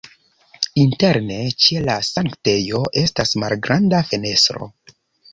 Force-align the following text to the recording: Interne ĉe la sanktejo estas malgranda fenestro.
Interne 0.83 1.35
ĉe 1.65 1.83
la 1.89 1.97
sanktejo 2.07 2.81
estas 3.01 3.33
malgranda 3.43 4.01
fenestro. 4.13 4.71